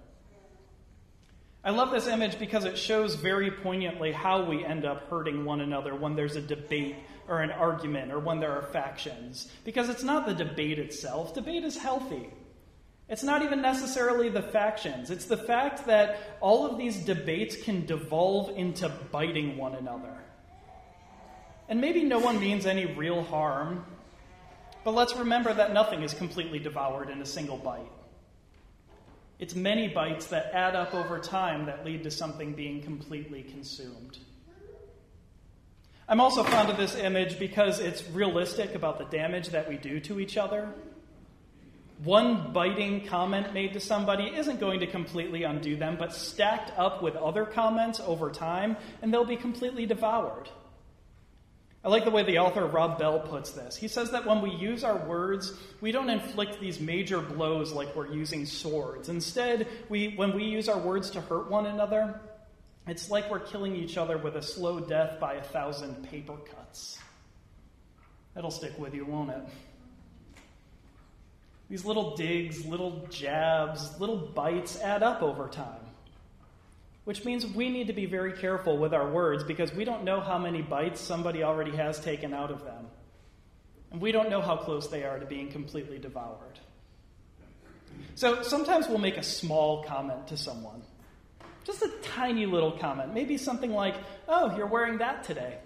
I 1.65 1.71
love 1.71 1.91
this 1.91 2.07
image 2.07 2.39
because 2.39 2.65
it 2.65 2.79
shows 2.79 3.15
very 3.15 3.51
poignantly 3.51 4.13
how 4.13 4.45
we 4.45 4.65
end 4.65 4.85
up 4.85 5.09
hurting 5.11 5.45
one 5.45 5.61
another 5.61 5.95
when 5.95 6.15
there's 6.15 6.37
a 6.37 6.41
debate 6.41 6.97
or 7.27 7.41
an 7.41 7.51
argument 7.51 8.13
or 8.13 8.21
when 8.21 8.41
there 8.41 8.53
are 8.53 8.63
factions. 8.73 9.51
Because 9.65 9.89
it's 9.89 10.03
not 10.03 10.27
the 10.27 10.35
debate 10.35 10.79
itself, 10.79 11.35
debate 11.35 11.65
is 11.65 11.77
healthy. 11.77 12.31
It's 13.09 13.23
not 13.23 13.43
even 13.43 13.63
necessarily 13.63 14.29
the 14.29 14.43
factions. 14.43 15.11
It's 15.11 15.25
the 15.25 15.37
fact 15.37 15.87
that 15.87 16.39
all 16.41 16.67
of 16.67 16.79
these 16.79 17.05
debates 17.05 17.57
can 17.57 17.87
devolve 17.87 18.57
into 18.57 18.91
biting 19.11 19.57
one 19.57 19.75
another. 19.75 20.23
And 21.69 21.81
maybe 21.81 22.03
no 22.03 22.19
one 22.19 22.41
means 22.41 22.65
any 22.65 22.87
real 22.87 23.23
harm, 23.23 23.85
but 24.85 24.95
let's 24.95 25.15
remember 25.15 25.53
that 25.53 25.73
nothing 25.73 26.03
is 26.03 26.15
completely 26.15 26.59
devoured 26.59 27.11
in 27.11 27.21
a 27.21 27.27
single 27.27 27.59
bite. 27.59 27.93
It's 29.39 29.55
many 29.55 29.87
bites 29.87 30.27
that 30.29 30.51
add 30.55 30.75
up 30.75 30.95
over 30.95 31.19
time 31.19 31.67
that 31.67 31.85
lead 31.85 32.03
to 32.05 32.11
something 32.11 32.55
being 32.55 32.83
completely 32.83 33.43
consumed. 33.43 34.19
I'm 36.09 36.21
also 36.21 36.43
fond 36.43 36.71
of 36.71 36.79
this 36.79 36.97
image 36.97 37.39
because 37.39 37.81
it's 37.81 38.09
realistic 38.11 38.75
about 38.75 38.99
the 38.99 39.05
damage 39.05 39.51
that 39.51 39.69
we 39.69 39.77
do 39.77 40.01
to 40.01 40.19
each 40.19 40.39
other. 40.39 40.73
One 42.03 42.53
biting 42.53 43.07
comment 43.07 43.53
made 43.53 43.75
to 43.75 43.81
somebody 43.81 44.25
isn't 44.25 44.59
going 44.59 44.81
to 44.81 44.87
completely 44.87 45.43
undo 45.43 45.77
them, 45.77 45.97
but 45.99 46.15
stacked 46.15 46.73
up 46.79 47.03
with 47.03 47.15
other 47.15 47.45
comments 47.45 48.01
over 48.01 48.31
time, 48.31 48.77
and 49.03 49.13
they'll 49.13 49.27
be 49.27 49.37
completely 49.37 49.85
devoured. 49.85 50.49
I 51.85 51.89
like 51.89 52.05
the 52.05 52.11
way 52.11 52.25
the 52.25 52.39
author 52.39 52.67
Rob 52.67 52.99
Bell 52.99 53.21
puts 53.21 53.53
this. 53.53 53.77
He 53.77 53.87
says 53.87 54.11
that 54.11 54.27
when 54.27 54.43
we 54.43 54.51
use 54.51 54.83
our 54.83 54.97
words, 54.97 55.53
we 55.81 55.93
don't 55.93 56.11
inflict 56.11 56.61
these 56.61 56.81
major 56.81 57.21
blows 57.21 57.73
like 57.73 57.95
we're 57.95 58.13
using 58.13 58.47
swords. 58.47 59.09
Instead, 59.09 59.69
we, 59.89 60.15
when 60.17 60.35
we 60.35 60.45
use 60.45 60.69
our 60.69 60.79
words 60.79 61.11
to 61.11 61.21
hurt 61.21 61.49
one 61.49 61.67
another, 61.67 62.21
it's 62.89 63.11
like 63.11 63.31
we're 63.31 63.39
killing 63.39 63.77
each 63.77 63.97
other 63.97 64.19
with 64.19 64.35
a 64.35 64.43
slow 64.43 64.81
death 64.81 65.21
by 65.21 65.35
a 65.35 65.43
thousand 65.43 66.03
paper 66.11 66.37
cuts. 66.57 66.99
That'll 68.35 68.51
stick 68.51 68.77
with 68.79 68.95
you, 68.95 69.05
won't 69.05 69.31
it? 69.31 69.43
These 71.71 71.85
little 71.85 72.17
digs, 72.17 72.65
little 72.67 73.07
jabs, 73.11 74.01
little 74.01 74.17
bites 74.17 74.81
add 74.81 75.03
up 75.03 75.23
over 75.23 75.49
time 75.49 75.88
which 77.09 77.25
means 77.25 77.47
we 77.47 77.71
need 77.71 77.87
to 77.87 77.95
be 77.95 78.05
very 78.05 78.35
careful 78.35 78.77
with 78.77 78.93
our 78.93 79.09
words 79.11 79.43
because 79.43 79.73
we 79.73 79.83
don't 79.83 80.05
know 80.05 80.21
how 80.21 80.37
many 80.37 80.61
bites 80.61 81.01
somebody 81.01 81.43
already 81.43 81.75
has 81.75 81.99
taken 81.99 82.35
out 82.35 82.51
of 82.51 82.63
them. 82.67 82.87
And 83.91 83.99
we 83.99 84.13
don't 84.13 84.29
know 84.29 84.43
how 84.43 84.57
close 84.57 84.89
they 84.89 85.05
are 85.05 85.19
to 85.19 85.25
being 85.25 85.51
completely 85.51 85.99
devoured. 85.99 86.59
So 88.15 88.43
sometimes 88.43 88.89
we'll 88.89 88.99
make 88.99 89.17
a 89.17 89.23
small 89.23 89.85
comment 89.85 90.27
to 90.27 90.37
someone. 90.37 90.83
Just 91.65 91.81
a 91.81 91.89
tiny 92.03 92.45
little 92.45 92.73
comment. 92.73 93.15
Maybe 93.15 93.39
something 93.39 93.73
like, 93.73 93.95
oh, 94.29 94.55
you're 94.55 94.67
wearing 94.67 94.99
that 94.99 95.25
today. 95.25 95.57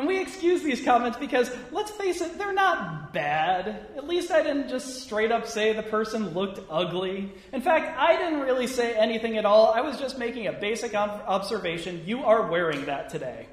And 0.00 0.08
we 0.08 0.18
excuse 0.18 0.62
these 0.62 0.82
comments 0.82 1.18
because, 1.18 1.54
let's 1.72 1.90
face 1.90 2.22
it, 2.22 2.38
they're 2.38 2.54
not 2.54 3.12
bad. 3.12 3.68
At 3.98 4.08
least 4.08 4.30
I 4.30 4.42
didn't 4.42 4.70
just 4.70 5.02
straight 5.02 5.30
up 5.30 5.46
say 5.46 5.74
the 5.74 5.82
person 5.82 6.30
looked 6.30 6.58
ugly. 6.70 7.30
In 7.52 7.60
fact, 7.60 7.98
I 7.98 8.16
didn't 8.16 8.40
really 8.40 8.66
say 8.66 8.94
anything 8.94 9.36
at 9.36 9.44
all. 9.44 9.74
I 9.74 9.82
was 9.82 9.98
just 9.98 10.18
making 10.18 10.46
a 10.46 10.54
basic 10.54 10.94
observation. 10.94 12.04
You 12.06 12.24
are 12.24 12.50
wearing 12.50 12.86
that 12.86 13.10
today. 13.10 13.46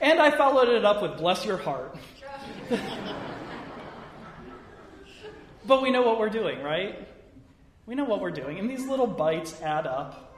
And 0.00 0.18
I 0.18 0.32
followed 0.32 0.70
it 0.70 0.84
up 0.84 1.00
with 1.00 1.18
bless 1.18 1.44
your 1.46 1.58
heart. 1.58 1.96
but 5.68 5.82
we 5.82 5.92
know 5.92 6.02
what 6.02 6.18
we're 6.18 6.30
doing, 6.30 6.64
right? 6.64 7.06
We 7.86 7.94
know 7.94 8.06
what 8.06 8.20
we're 8.20 8.32
doing. 8.32 8.58
And 8.58 8.68
these 8.68 8.84
little 8.88 9.06
bites 9.06 9.62
add 9.62 9.86
up. 9.86 10.33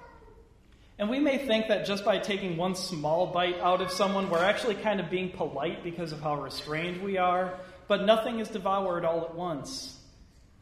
And 0.98 1.10
we 1.10 1.20
may 1.20 1.36
think 1.36 1.68
that 1.68 1.84
just 1.84 2.04
by 2.04 2.18
taking 2.18 2.56
one 2.56 2.74
small 2.74 3.26
bite 3.26 3.60
out 3.60 3.82
of 3.82 3.90
someone, 3.90 4.30
we're 4.30 4.42
actually 4.42 4.76
kind 4.76 4.98
of 4.98 5.10
being 5.10 5.30
polite 5.30 5.84
because 5.84 6.12
of 6.12 6.20
how 6.20 6.40
restrained 6.40 7.02
we 7.02 7.18
are, 7.18 7.58
but 7.86 8.06
nothing 8.06 8.38
is 8.38 8.48
devoured 8.48 9.04
all 9.04 9.20
at 9.22 9.34
once. 9.34 9.98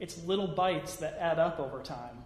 It's 0.00 0.22
little 0.24 0.48
bites 0.48 0.96
that 0.96 1.16
add 1.20 1.38
up 1.38 1.60
over 1.60 1.80
time. 1.82 2.24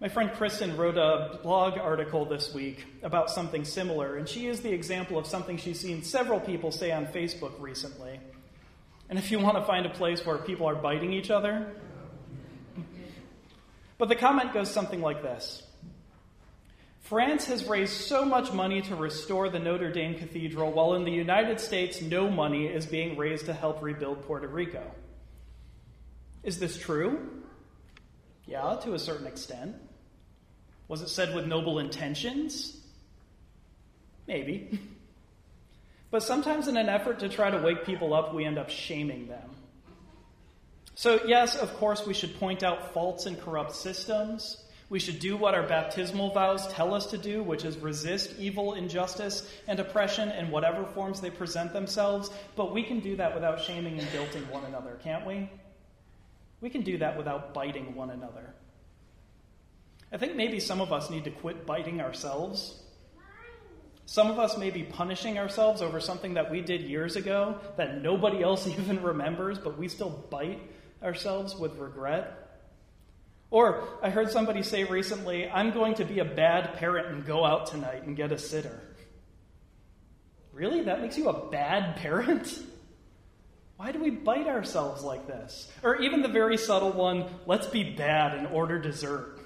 My 0.00 0.08
friend 0.08 0.30
Kristen 0.32 0.76
wrote 0.76 0.96
a 0.96 1.40
blog 1.42 1.78
article 1.78 2.24
this 2.26 2.54
week 2.54 2.84
about 3.02 3.30
something 3.30 3.64
similar, 3.64 4.16
and 4.16 4.28
she 4.28 4.40
used 4.40 4.62
the 4.62 4.72
example 4.72 5.18
of 5.18 5.26
something 5.26 5.56
she's 5.56 5.80
seen 5.80 6.02
several 6.02 6.38
people 6.38 6.70
say 6.70 6.92
on 6.92 7.06
Facebook 7.06 7.58
recently. 7.58 8.20
And 9.08 9.18
if 9.18 9.30
you 9.30 9.40
want 9.40 9.56
to 9.56 9.64
find 9.64 9.86
a 9.86 9.90
place 9.90 10.24
where 10.24 10.38
people 10.38 10.68
are 10.68 10.74
biting 10.74 11.12
each 11.12 11.30
other, 11.30 11.66
but 13.98 14.08
the 14.08 14.16
comment 14.16 14.52
goes 14.52 14.70
something 14.70 15.00
like 15.00 15.22
this 15.22 15.65
France 17.08 17.46
has 17.46 17.64
raised 17.68 17.92
so 17.92 18.24
much 18.24 18.52
money 18.52 18.82
to 18.82 18.96
restore 18.96 19.48
the 19.48 19.60
Notre 19.60 19.92
Dame 19.92 20.16
Cathedral, 20.16 20.72
while 20.72 20.94
in 20.94 21.04
the 21.04 21.12
United 21.12 21.60
States, 21.60 22.02
no 22.02 22.28
money 22.28 22.66
is 22.66 22.84
being 22.84 23.16
raised 23.16 23.46
to 23.46 23.52
help 23.52 23.80
rebuild 23.80 24.22
Puerto 24.22 24.48
Rico. 24.48 24.82
Is 26.42 26.58
this 26.58 26.76
true? 26.76 27.44
Yeah, 28.44 28.78
to 28.82 28.94
a 28.94 28.98
certain 28.98 29.28
extent. 29.28 29.76
Was 30.88 31.00
it 31.00 31.08
said 31.08 31.32
with 31.32 31.46
noble 31.46 31.78
intentions? 31.78 32.76
Maybe. 34.26 34.80
But 36.08 36.22
sometimes, 36.22 36.68
in 36.68 36.76
an 36.76 36.88
effort 36.88 37.18
to 37.18 37.28
try 37.28 37.50
to 37.50 37.58
wake 37.58 37.84
people 37.84 38.14
up, 38.14 38.32
we 38.32 38.44
end 38.44 38.58
up 38.58 38.70
shaming 38.70 39.26
them. 39.26 39.50
So, 40.94 41.20
yes, 41.26 41.56
of 41.56 41.74
course, 41.74 42.06
we 42.06 42.14
should 42.14 42.38
point 42.38 42.62
out 42.62 42.94
faults 42.94 43.26
in 43.26 43.34
corrupt 43.34 43.74
systems. 43.74 44.64
We 44.88 45.00
should 45.00 45.18
do 45.18 45.36
what 45.36 45.54
our 45.54 45.64
baptismal 45.64 46.30
vows 46.32 46.68
tell 46.72 46.94
us 46.94 47.06
to 47.06 47.18
do, 47.18 47.42
which 47.42 47.64
is 47.64 47.76
resist 47.76 48.34
evil, 48.38 48.74
injustice, 48.74 49.50
and 49.66 49.80
oppression 49.80 50.30
in 50.30 50.50
whatever 50.50 50.84
forms 50.84 51.20
they 51.20 51.30
present 51.30 51.72
themselves. 51.72 52.30
But 52.54 52.72
we 52.72 52.84
can 52.84 53.00
do 53.00 53.16
that 53.16 53.34
without 53.34 53.60
shaming 53.60 53.98
and 53.98 54.08
guilting 54.08 54.48
one 54.48 54.64
another, 54.64 54.98
can't 55.02 55.26
we? 55.26 55.50
We 56.60 56.70
can 56.70 56.82
do 56.82 56.98
that 56.98 57.16
without 57.16 57.52
biting 57.52 57.96
one 57.96 58.10
another. 58.10 58.54
I 60.12 60.18
think 60.18 60.36
maybe 60.36 60.60
some 60.60 60.80
of 60.80 60.92
us 60.92 61.10
need 61.10 61.24
to 61.24 61.30
quit 61.30 61.66
biting 61.66 62.00
ourselves. 62.00 62.80
Some 64.06 64.30
of 64.30 64.38
us 64.38 64.56
may 64.56 64.70
be 64.70 64.84
punishing 64.84 65.36
ourselves 65.36 65.82
over 65.82 65.98
something 65.98 66.34
that 66.34 66.48
we 66.48 66.60
did 66.60 66.82
years 66.82 67.16
ago 67.16 67.58
that 67.76 68.00
nobody 68.02 68.40
else 68.40 68.66
even 68.78 69.02
remembers, 69.02 69.58
but 69.58 69.76
we 69.76 69.88
still 69.88 70.10
bite 70.30 70.62
ourselves 71.02 71.56
with 71.56 71.76
regret. 71.76 72.45
Or 73.50 73.84
I 74.02 74.10
heard 74.10 74.30
somebody 74.30 74.62
say 74.62 74.84
recently, 74.84 75.48
I'm 75.48 75.72
going 75.72 75.94
to 75.94 76.04
be 76.04 76.18
a 76.18 76.24
bad 76.24 76.74
parent 76.74 77.08
and 77.08 77.24
go 77.24 77.44
out 77.44 77.66
tonight 77.66 78.02
and 78.02 78.16
get 78.16 78.32
a 78.32 78.38
sitter. 78.38 78.80
Really? 80.52 80.82
That 80.82 81.00
makes 81.00 81.16
you 81.16 81.28
a 81.28 81.50
bad 81.50 81.96
parent? 81.96 82.58
Why 83.76 83.92
do 83.92 84.00
we 84.00 84.10
bite 84.10 84.46
ourselves 84.46 85.02
like 85.02 85.26
this? 85.26 85.70
Or 85.82 85.96
even 85.96 86.22
the 86.22 86.28
very 86.28 86.56
subtle 86.56 86.92
one, 86.92 87.26
let's 87.44 87.66
be 87.66 87.84
bad 87.84 88.36
and 88.36 88.46
order 88.48 88.78
dessert. 88.78 89.38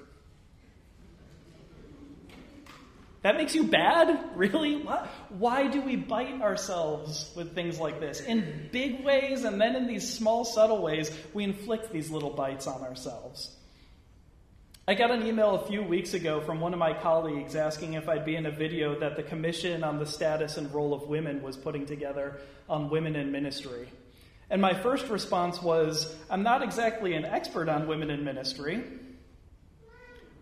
That 3.22 3.36
makes 3.36 3.54
you 3.54 3.64
bad? 3.64 4.30
Really? 4.34 4.76
What? 4.76 5.06
Why 5.28 5.66
do 5.66 5.82
we 5.82 5.96
bite 5.96 6.40
ourselves 6.40 7.30
with 7.36 7.54
things 7.54 7.78
like 7.78 8.00
this? 8.00 8.20
In 8.20 8.70
big 8.72 9.04
ways 9.04 9.44
and 9.44 9.60
then 9.60 9.76
in 9.76 9.86
these 9.86 10.10
small, 10.10 10.44
subtle 10.44 10.80
ways, 10.80 11.10
we 11.34 11.44
inflict 11.44 11.92
these 11.92 12.10
little 12.10 12.30
bites 12.30 12.66
on 12.66 12.82
ourselves. 12.82 13.54
I 14.90 14.94
got 14.94 15.12
an 15.12 15.24
email 15.24 15.54
a 15.54 15.64
few 15.68 15.84
weeks 15.84 16.14
ago 16.14 16.40
from 16.40 16.58
one 16.58 16.72
of 16.72 16.80
my 16.80 16.92
colleagues 16.92 17.54
asking 17.54 17.92
if 17.92 18.08
I'd 18.08 18.24
be 18.24 18.34
in 18.34 18.46
a 18.46 18.50
video 18.50 18.98
that 18.98 19.14
the 19.14 19.22
Commission 19.22 19.84
on 19.84 20.00
the 20.00 20.04
Status 20.04 20.56
and 20.56 20.74
Role 20.74 20.92
of 20.92 21.02
Women 21.02 21.42
was 21.42 21.56
putting 21.56 21.86
together 21.86 22.40
on 22.68 22.90
women 22.90 23.14
in 23.14 23.30
ministry. 23.30 23.88
And 24.50 24.60
my 24.60 24.74
first 24.74 25.06
response 25.06 25.62
was 25.62 26.12
I'm 26.28 26.42
not 26.42 26.64
exactly 26.64 27.14
an 27.14 27.24
expert 27.24 27.68
on 27.68 27.86
women 27.86 28.10
in 28.10 28.24
ministry. 28.24 28.82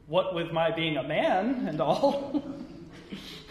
What 0.06 0.34
with 0.34 0.50
my 0.50 0.70
being 0.70 0.96
a 0.96 1.02
man 1.02 1.68
and 1.68 1.78
all. 1.82 2.42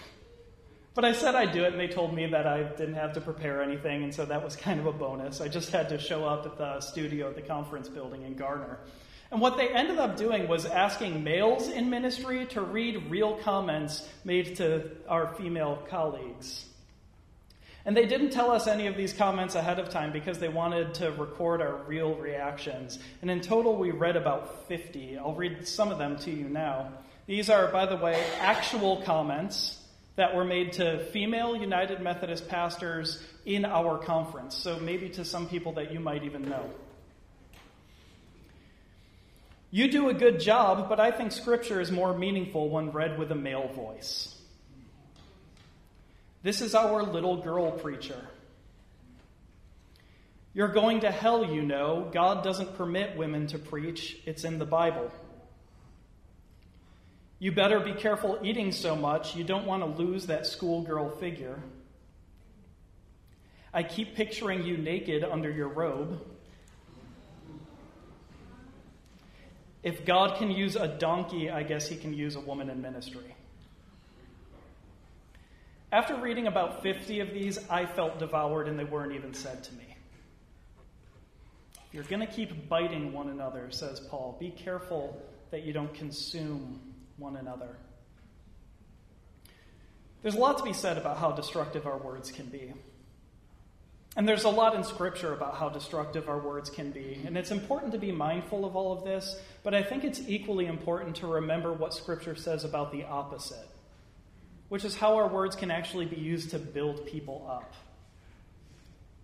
but 0.95 1.05
I 1.05 1.11
said 1.11 1.35
I'd 1.35 1.51
do 1.51 1.63
it, 1.63 1.73
and 1.73 1.79
they 1.79 1.89
told 1.89 2.15
me 2.15 2.25
that 2.25 2.47
I 2.47 2.63
didn't 2.63 2.95
have 2.95 3.13
to 3.13 3.21
prepare 3.21 3.61
anything, 3.61 4.03
and 4.03 4.15
so 4.15 4.25
that 4.25 4.43
was 4.43 4.55
kind 4.55 4.79
of 4.79 4.87
a 4.87 4.93
bonus. 4.93 5.41
I 5.41 5.47
just 5.47 5.69
had 5.69 5.89
to 5.89 5.99
show 5.99 6.25
up 6.25 6.47
at 6.47 6.57
the 6.57 6.81
studio 6.81 7.29
at 7.29 7.35
the 7.35 7.43
conference 7.43 7.87
building 7.87 8.23
in 8.23 8.33
Garner. 8.33 8.79
And 9.31 9.41
what 9.41 9.57
they 9.57 9.67
ended 9.69 9.97
up 9.97 10.15
doing 10.15 10.47
was 10.47 10.65
asking 10.65 11.23
males 11.23 11.67
in 11.67 11.89
ministry 11.89 12.45
to 12.47 12.61
read 12.61 13.09
real 13.09 13.35
comments 13.37 14.07
made 14.23 14.55
to 14.57 14.89
our 15.07 15.33
female 15.35 15.83
colleagues. 15.89 16.65
And 17.85 17.95
they 17.95 18.05
didn't 18.05 18.31
tell 18.31 18.51
us 18.51 18.67
any 18.67 18.87
of 18.87 18.97
these 18.97 19.13
comments 19.13 19.55
ahead 19.55 19.79
of 19.79 19.89
time 19.89 20.11
because 20.11 20.39
they 20.39 20.49
wanted 20.49 20.95
to 20.95 21.11
record 21.11 21.61
our 21.61 21.75
real 21.87 22.15
reactions. 22.15 22.99
And 23.21 23.31
in 23.31 23.39
total, 23.39 23.77
we 23.77 23.91
read 23.91 24.17
about 24.17 24.67
50. 24.67 25.17
I'll 25.17 25.35
read 25.35 25.65
some 25.65 25.89
of 25.91 25.97
them 25.97 26.17
to 26.19 26.31
you 26.31 26.49
now. 26.49 26.91
These 27.27 27.49
are, 27.49 27.67
by 27.69 27.85
the 27.85 27.95
way, 27.95 28.21
actual 28.39 29.01
comments 29.03 29.81
that 30.17 30.35
were 30.35 30.43
made 30.43 30.73
to 30.73 30.99
female 31.11 31.55
United 31.55 32.01
Methodist 32.01 32.49
pastors 32.49 33.23
in 33.45 33.63
our 33.63 33.97
conference. 33.97 34.57
So 34.57 34.79
maybe 34.79 35.09
to 35.11 35.23
some 35.23 35.47
people 35.47 35.73
that 35.73 35.93
you 35.93 36.01
might 36.01 36.23
even 36.23 36.49
know. 36.49 36.69
You 39.69 39.91
do 39.91 40.09
a 40.09 40.13
good 40.13 40.39
job, 40.39 40.87
but 40.87 40.99
I 40.99 41.11
think 41.11 41.31
Scripture 41.31 41.81
is 41.81 41.91
more 41.91 42.17
meaningful 42.17 42.69
when 42.69 42.91
read 42.91 43.19
with 43.19 43.31
a 43.31 43.35
male 43.35 43.67
voice. 43.67 44.33
This 46.41 46.61
is 46.61 46.73
our 46.73 47.03
little 47.03 47.37
girl 47.37 47.71
preacher. 47.71 48.21
You're 50.53 50.69
going 50.69 51.01
to 51.01 51.11
hell, 51.11 51.45
you 51.45 51.61
know. 51.61 52.09
God 52.11 52.43
doesn't 52.43 52.77
permit 52.77 53.17
women 53.17 53.47
to 53.47 53.59
preach, 53.59 54.17
it's 54.25 54.43
in 54.43 54.57
the 54.57 54.65
Bible. 54.65 55.11
You 57.39 57.51
better 57.51 57.79
be 57.79 57.93
careful 57.93 58.39
eating 58.41 58.71
so 58.71 58.95
much, 58.95 59.35
you 59.35 59.43
don't 59.43 59.67
want 59.67 59.83
to 59.83 60.01
lose 60.01 60.27
that 60.27 60.47
schoolgirl 60.47 61.11
figure. 61.17 61.61
I 63.73 63.83
keep 63.83 64.15
picturing 64.15 64.63
you 64.63 64.77
naked 64.77 65.23
under 65.23 65.51
your 65.51 65.67
robe. 65.67 66.19
If 69.83 70.05
God 70.05 70.37
can 70.37 70.51
use 70.51 70.75
a 70.75 70.87
donkey, 70.87 71.49
I 71.49 71.63
guess 71.63 71.87
he 71.87 71.95
can 71.95 72.13
use 72.13 72.35
a 72.35 72.39
woman 72.39 72.69
in 72.69 72.81
ministry. 72.81 73.35
After 75.91 76.15
reading 76.15 76.47
about 76.47 76.83
50 76.83 77.21
of 77.21 77.33
these, 77.33 77.59
I 77.69 77.85
felt 77.85 78.19
devoured 78.19 78.67
and 78.67 78.77
they 78.77 78.83
weren't 78.83 79.13
even 79.13 79.33
said 79.33 79.63
to 79.63 79.73
me. 79.75 79.85
You're 81.93 82.03
going 82.03 82.19
to 82.19 82.31
keep 82.31 82.67
biting 82.67 83.13
one 83.13 83.29
another, 83.29 83.71
says 83.71 83.99
Paul. 83.99 84.35
Be 84.39 84.49
careful 84.49 85.21
that 85.51 85.63
you 85.63 85.71
don't 85.71 85.93
consume 85.93 86.81
one 87.17 87.37
another. 87.37 87.77
There's 90.21 90.35
a 90.35 90.39
lot 90.39 90.57
to 90.57 90.63
be 90.63 90.73
said 90.73 90.97
about 90.97 91.17
how 91.17 91.31
destructive 91.31 91.85
our 91.87 91.97
words 91.97 92.31
can 92.31 92.47
be. 92.47 92.73
And 94.17 94.27
there's 94.27 94.45
a 94.45 94.49
lot 94.49 94.73
in 94.73 94.83
Scripture 94.83 95.31
about 95.31 95.57
how 95.57 95.69
destructive 95.69 96.27
our 96.27 96.39
words 96.39 96.71
can 96.71 96.89
be. 96.89 97.21
And 97.23 97.37
it's 97.37 97.51
important 97.51 97.91
to 97.91 97.99
be 97.99 98.11
mindful 98.11 98.65
of 98.65 98.75
all 98.75 98.91
of 98.91 99.03
this, 99.03 99.39
but 99.61 99.75
I 99.75 99.83
think 99.83 100.03
it's 100.03 100.19
equally 100.27 100.65
important 100.65 101.17
to 101.17 101.27
remember 101.27 101.71
what 101.71 101.93
Scripture 101.93 102.35
says 102.35 102.63
about 102.63 102.91
the 102.91 103.03
opposite, 103.03 103.69
which 104.69 104.83
is 104.83 104.95
how 104.95 105.17
our 105.17 105.27
words 105.27 105.55
can 105.55 105.69
actually 105.69 106.07
be 106.07 106.15
used 106.15 106.49
to 106.49 106.57
build 106.57 107.05
people 107.05 107.47
up. 107.47 107.75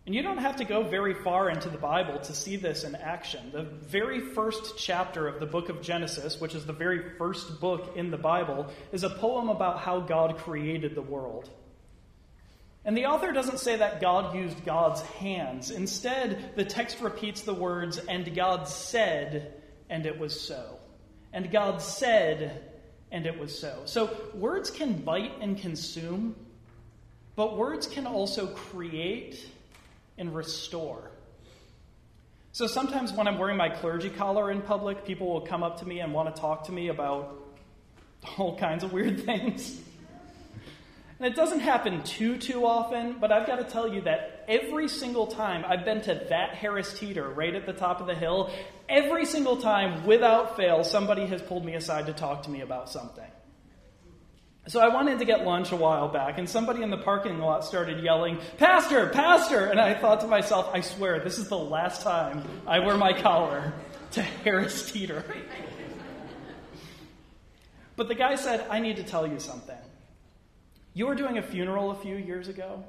And 0.05 0.13
you 0.13 0.21
don't 0.21 0.37
have 0.37 0.57
to 0.57 0.63
go 0.63 0.83
very 0.83 1.15
far 1.15 1.49
into 1.49 1.69
the 1.69 1.77
Bible 1.79 2.19
to 2.19 2.33
see 2.35 2.55
this 2.55 2.83
in 2.83 2.93
action. 2.93 3.49
The 3.51 3.63
very 3.63 4.19
first 4.19 4.77
chapter 4.77 5.27
of 5.27 5.39
the 5.39 5.47
book 5.47 5.69
of 5.69 5.81
Genesis, 5.81 6.39
which 6.39 6.53
is 6.53 6.67
the 6.67 6.73
very 6.73 7.17
first 7.17 7.59
book 7.59 7.93
in 7.95 8.11
the 8.11 8.17
Bible, 8.17 8.67
is 8.91 9.03
a 9.03 9.09
poem 9.09 9.49
about 9.49 9.79
how 9.79 10.01
God 10.01 10.37
created 10.37 10.93
the 10.93 11.01
world. 11.01 11.49
And 12.85 12.97
the 12.97 13.05
author 13.05 13.31
doesn't 13.31 13.59
say 13.59 13.77
that 13.77 14.01
God 14.01 14.35
used 14.35 14.65
God's 14.65 15.01
hands. 15.01 15.71
Instead, 15.71 16.51
the 16.55 16.65
text 16.65 16.99
repeats 16.99 17.41
the 17.41 17.53
words, 17.53 17.97
and 17.97 18.35
God 18.35 18.67
said, 18.67 19.53
and 19.89 20.05
it 20.05 20.19
was 20.19 20.39
so. 20.39 20.79
And 21.31 21.49
God 21.49 21.81
said, 21.81 22.61
and 23.11 23.25
it 23.25 23.39
was 23.39 23.57
so. 23.57 23.83
So 23.85 24.15
words 24.33 24.69
can 24.69 24.93
bite 24.93 25.33
and 25.39 25.57
consume, 25.57 26.35
But 27.35 27.57
words 27.57 27.87
can 27.87 28.05
also 28.05 28.47
create 28.47 29.43
and 30.17 30.35
restore. 30.35 31.09
So 32.51 32.67
sometimes 32.67 33.11
when 33.13 33.27
I'm 33.27 33.39
wearing 33.39 33.57
my 33.57 33.69
clergy 33.69 34.11
collar 34.11 34.51
in 34.51 34.61
public, 34.61 35.05
people 35.05 35.33
will 35.33 35.41
come 35.41 35.63
up 35.63 35.79
to 35.79 35.87
me 35.87 36.01
and 36.01 36.13
want 36.13 36.33
to 36.35 36.39
talk 36.39 36.65
to 36.65 36.71
me 36.71 36.89
about 36.89 37.39
all 38.37 38.57
kinds 38.57 38.83
of 38.83 38.93
weird 38.93 39.23
things. 39.25 39.81
And 41.23 41.31
it 41.31 41.37
doesn't 41.37 41.61
happen 41.61 42.03
too, 42.03 42.37
too 42.37 42.65
often, 42.65 43.15
but 43.17 43.31
I've 43.31 43.47
got 43.47 43.55
to 43.55 43.63
tell 43.63 43.87
you 43.87 44.01
that 44.01 44.43
every 44.49 44.89
single 44.89 45.25
time 45.25 45.63
I've 45.65 45.85
been 45.85 46.01
to 46.01 46.15
that 46.27 46.55
Harris 46.55 46.99
Teeter 46.99 47.29
right 47.29 47.55
at 47.55 47.65
the 47.65 47.71
top 47.71 48.01
of 48.01 48.07
the 48.07 48.13
hill, 48.13 48.51
every 48.89 49.25
single 49.25 49.55
time, 49.55 50.05
without 50.05 50.57
fail, 50.57 50.83
somebody 50.83 51.25
has 51.27 51.41
pulled 51.41 51.63
me 51.63 51.75
aside 51.75 52.07
to 52.07 52.13
talk 52.13 52.43
to 52.43 52.49
me 52.49 52.59
about 52.59 52.89
something. 52.89 53.23
So 54.67 54.81
I 54.81 54.89
wanted 54.89 55.19
to 55.19 55.23
get 55.23 55.45
lunch 55.45 55.71
a 55.71 55.77
while 55.77 56.09
back, 56.09 56.39
and 56.39 56.49
somebody 56.49 56.83
in 56.83 56.89
the 56.89 56.97
parking 56.97 57.39
lot 57.39 57.63
started 57.63 58.03
yelling, 58.03 58.37
Pastor, 58.57 59.07
Pastor! 59.07 59.67
And 59.67 59.79
I 59.79 59.93
thought 59.93 60.19
to 60.21 60.27
myself, 60.27 60.71
I 60.73 60.81
swear, 60.81 61.21
this 61.21 61.37
is 61.37 61.47
the 61.47 61.57
last 61.57 62.01
time 62.01 62.43
I 62.67 62.79
wear 62.79 62.97
my 62.97 63.13
collar 63.13 63.71
to 64.11 64.21
Harris 64.21 64.91
Teeter. 64.91 65.23
but 67.95 68.09
the 68.09 68.15
guy 68.15 68.35
said, 68.35 68.67
I 68.69 68.81
need 68.81 68.97
to 68.97 69.03
tell 69.03 69.25
you 69.25 69.39
something. 69.39 69.77
You 70.93 71.07
were 71.07 71.15
doing 71.15 71.37
a 71.37 71.41
funeral 71.41 71.91
a 71.91 71.95
few 71.95 72.15
years 72.15 72.47
ago, 72.47 72.83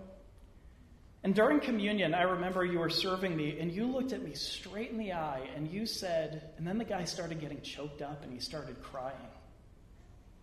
and 1.24 1.34
during 1.34 1.60
communion, 1.60 2.12
I 2.12 2.22
remember 2.22 2.66
you 2.66 2.80
were 2.80 2.90
serving 2.90 3.34
me, 3.34 3.58
and 3.58 3.72
you 3.72 3.86
looked 3.86 4.12
at 4.12 4.22
me 4.22 4.34
straight 4.34 4.90
in 4.90 4.98
the 4.98 5.14
eye, 5.14 5.48
and 5.56 5.66
you 5.66 5.86
said, 5.86 6.50
and 6.58 6.66
then 6.66 6.76
the 6.76 6.84
guy 6.84 7.04
started 7.04 7.40
getting 7.40 7.62
choked 7.62 8.02
up, 8.02 8.22
and 8.22 8.30
he 8.30 8.40
started 8.40 8.82
crying. 8.82 9.16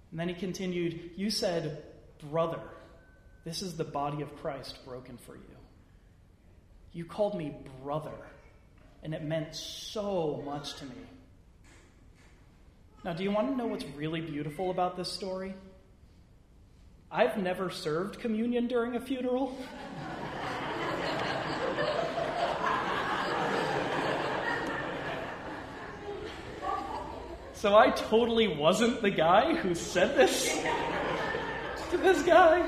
And 0.10 0.20
then 0.20 0.28
he 0.28 0.34
continued, 0.34 1.12
You 1.16 1.30
said, 1.30 1.84
Brother, 2.32 2.62
this 3.46 3.62
is 3.62 3.78
the 3.78 3.84
body 3.84 4.24
of 4.24 4.36
Christ 4.38 4.84
broken 4.84 5.18
for 5.18 5.36
you. 5.36 5.56
You 6.94 7.06
called 7.06 7.38
me 7.38 7.56
brother, 7.84 8.18
and 9.04 9.14
it 9.14 9.24
meant 9.24 9.56
so 9.56 10.42
much 10.44 10.74
to 10.78 10.86
me. 10.86 10.96
Now, 13.04 13.14
do 13.14 13.24
you 13.24 13.32
want 13.32 13.50
to 13.50 13.56
know 13.56 13.68
what's 13.68 13.86
really 13.96 14.22
beautiful 14.22 14.72
about 14.72 14.98
this 14.98 15.12
story? 15.12 15.54
I've 17.14 17.36
never 17.38 17.70
served 17.70 18.20
communion 18.20 18.68
during 18.68 18.96
a 18.96 19.02
funeral. 19.02 19.58
So 27.54 27.78
I 27.78 27.92
totally 27.92 28.48
wasn't 28.48 29.02
the 29.02 29.12
guy 29.12 29.56
who 29.56 29.76
said 29.76 30.18
this 30.18 30.58
to 31.92 31.98
this 31.98 32.24
guy. 32.24 32.68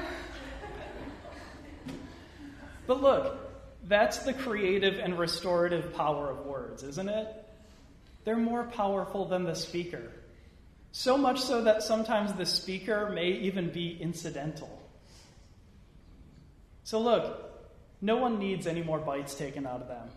But 2.85 3.01
look, 3.01 3.37
that's 3.85 4.19
the 4.19 4.33
creative 4.33 4.99
and 4.99 5.17
restorative 5.17 5.93
power 5.95 6.29
of 6.29 6.45
words, 6.45 6.83
isn't 6.83 7.09
it? 7.09 7.27
They're 8.25 8.35
more 8.35 8.65
powerful 8.65 9.25
than 9.25 9.45
the 9.45 9.55
speaker. 9.55 10.11
So 10.95 11.17
much 11.17 11.41
so 11.41 11.63
that 11.63 11.81
sometimes 11.81 12.33
the 12.33 12.45
speaker 12.45 13.09
may 13.09 13.29
even 13.29 13.71
be 13.71 13.97
incidental. 13.99 14.79
So, 16.83 16.99
look, 16.99 17.51
no 17.99 18.17
one 18.17 18.37
needs 18.37 18.67
any 18.67 18.83
more 18.83 18.99
bites 18.99 19.33
taken 19.33 19.65
out 19.65 19.81
of 19.81 19.87
them, 19.87 20.07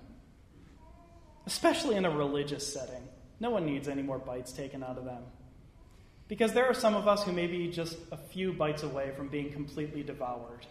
especially 1.46 1.96
in 1.96 2.04
a 2.04 2.10
religious 2.10 2.70
setting. 2.70 3.08
No 3.40 3.48
one 3.48 3.64
needs 3.64 3.88
any 3.88 4.02
more 4.02 4.18
bites 4.18 4.52
taken 4.52 4.82
out 4.82 4.98
of 4.98 5.06
them. 5.06 5.22
Because 6.28 6.52
there 6.52 6.66
are 6.66 6.74
some 6.74 6.94
of 6.94 7.08
us 7.08 7.24
who 7.24 7.32
may 7.32 7.46
be 7.46 7.68
just 7.70 7.96
a 8.12 8.18
few 8.18 8.52
bites 8.52 8.82
away 8.82 9.12
from 9.16 9.28
being 9.28 9.50
completely 9.52 10.02
devoured. 10.02 10.66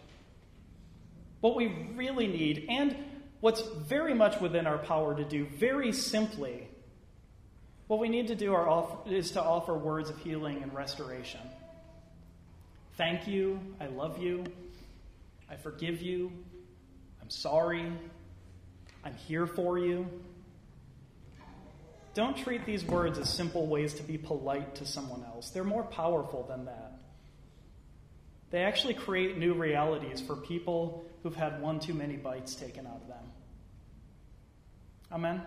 What 1.40 1.56
we 1.56 1.66
really 1.96 2.28
need, 2.28 2.66
and 2.68 2.94
what's 3.40 3.60
very 3.60 4.14
much 4.14 4.40
within 4.40 4.68
our 4.68 4.78
power 4.78 5.16
to 5.16 5.24
do, 5.24 5.46
very 5.46 5.92
simply, 5.92 6.68
what 7.86 8.00
we 8.00 8.08
need 8.08 8.28
to 8.28 8.34
do 8.34 8.56
is 9.06 9.32
to 9.32 9.42
offer 9.42 9.74
words 9.74 10.10
of 10.10 10.18
healing 10.18 10.62
and 10.62 10.74
restoration. 10.74 11.40
Thank 12.96 13.28
you. 13.28 13.60
I 13.80 13.86
love 13.86 14.18
you. 14.18 14.44
I 15.50 15.56
forgive 15.56 16.02
you. 16.02 16.32
I'm 17.22 17.30
sorry. 17.30 17.92
I'm 19.04 19.14
here 19.14 19.46
for 19.46 19.78
you. 19.78 20.06
Don't 22.14 22.36
treat 22.36 22.64
these 22.64 22.84
words 22.84 23.18
as 23.18 23.28
simple 23.28 23.66
ways 23.66 23.94
to 23.94 24.02
be 24.02 24.16
polite 24.16 24.76
to 24.76 24.86
someone 24.86 25.22
else. 25.22 25.50
They're 25.50 25.64
more 25.64 25.84
powerful 25.84 26.46
than 26.48 26.64
that. 26.64 26.98
They 28.50 28.62
actually 28.62 28.94
create 28.94 29.36
new 29.36 29.52
realities 29.52 30.20
for 30.20 30.34
people 30.34 31.04
who've 31.22 31.36
had 31.36 31.60
one 31.60 31.78
too 31.78 31.92
many 31.94 32.16
bites 32.16 32.54
taken 32.54 32.86
out 32.86 33.00
of 33.02 33.08
them. 33.08 33.32
Amen? 35.12 35.34
Amen. 35.34 35.46